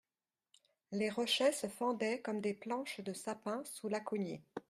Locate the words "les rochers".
0.91-1.51